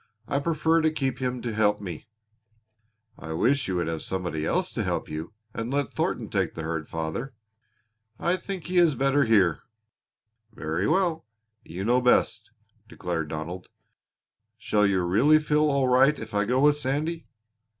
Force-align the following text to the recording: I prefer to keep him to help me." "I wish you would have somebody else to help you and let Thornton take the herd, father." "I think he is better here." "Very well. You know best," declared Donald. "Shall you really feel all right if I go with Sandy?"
I 0.27 0.39
prefer 0.39 0.81
to 0.81 0.89
keep 0.89 1.19
him 1.21 1.43
to 1.43 1.53
help 1.53 1.79
me." 1.79 2.07
"I 3.19 3.33
wish 3.33 3.67
you 3.67 3.75
would 3.75 3.85
have 3.85 4.01
somebody 4.01 4.47
else 4.47 4.71
to 4.71 4.83
help 4.83 5.07
you 5.07 5.33
and 5.53 5.69
let 5.69 5.89
Thornton 5.89 6.27
take 6.27 6.55
the 6.55 6.63
herd, 6.63 6.89
father." 6.89 7.35
"I 8.17 8.35
think 8.35 8.65
he 8.65 8.79
is 8.79 8.95
better 8.95 9.25
here." 9.25 9.59
"Very 10.53 10.87
well. 10.87 11.27
You 11.63 11.83
know 11.83 12.01
best," 12.01 12.49
declared 12.89 13.27
Donald. 13.29 13.67
"Shall 14.57 14.87
you 14.87 15.03
really 15.05 15.37
feel 15.37 15.69
all 15.69 15.87
right 15.87 16.17
if 16.17 16.33
I 16.33 16.45
go 16.45 16.61
with 16.61 16.77
Sandy?" 16.79 17.27